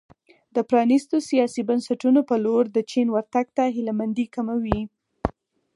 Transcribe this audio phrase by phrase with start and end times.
[0.55, 4.81] د پرانیستو سیاسي بنسټونو په لور د چین ورتګ ته هیله مندي کموي.